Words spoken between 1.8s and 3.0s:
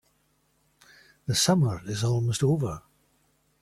is almost over.